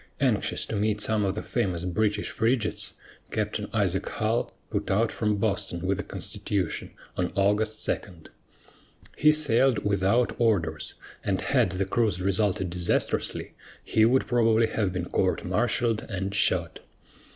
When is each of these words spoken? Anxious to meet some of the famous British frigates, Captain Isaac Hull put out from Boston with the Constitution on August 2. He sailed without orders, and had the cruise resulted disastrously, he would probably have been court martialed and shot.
Anxious 0.19 0.65
to 0.65 0.75
meet 0.75 0.99
some 0.99 1.23
of 1.23 1.35
the 1.35 1.43
famous 1.43 1.85
British 1.85 2.31
frigates, 2.31 2.95
Captain 3.29 3.69
Isaac 3.71 4.09
Hull 4.09 4.49
put 4.71 4.89
out 4.89 5.11
from 5.11 5.37
Boston 5.37 5.81
with 5.85 5.97
the 5.97 6.03
Constitution 6.03 6.89
on 7.17 7.31
August 7.35 7.85
2. 7.85 7.97
He 9.15 9.31
sailed 9.31 9.85
without 9.85 10.35
orders, 10.39 10.95
and 11.23 11.39
had 11.41 11.73
the 11.73 11.85
cruise 11.85 12.19
resulted 12.19 12.71
disastrously, 12.71 13.53
he 13.83 14.03
would 14.03 14.25
probably 14.25 14.65
have 14.65 14.91
been 14.91 15.05
court 15.05 15.45
martialed 15.45 16.07
and 16.09 16.33
shot. 16.33 16.79